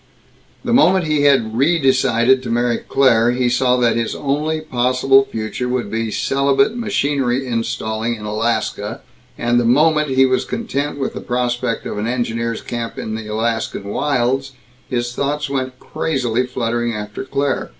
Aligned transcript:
The 0.65 0.73
moment 0.73 1.05
he 1.05 1.25
had 1.25 1.53
redecided 1.53 2.41
to 2.41 2.49
marry 2.49 2.79
Claire, 2.79 3.29
he 3.33 3.47
saw 3.49 3.77
that 3.77 3.95
his 3.95 4.15
only 4.15 4.59
possible 4.61 5.25
future 5.25 5.69
would 5.69 5.91
be 5.91 6.09
celibate 6.09 6.75
machinery 6.75 7.45
installing 7.45 8.15
in 8.15 8.25
Alaska; 8.25 9.01
and 9.37 9.59
the 9.59 9.63
moment 9.63 10.09
he 10.09 10.25
was 10.25 10.43
content 10.43 10.97
with 10.97 11.13
the 11.13 11.21
prospect 11.21 11.85
of 11.85 11.99
an 11.99 12.07
engineer's 12.07 12.61
camp 12.63 12.97
in 12.97 13.15
Alaskan 13.15 13.83
wilds, 13.89 14.53
his 14.89 15.13
thoughts 15.13 15.51
went 15.51 15.77
crazily 15.79 16.47
fluttering 16.47 16.93
after 16.95 17.23
Claire. 17.23 17.69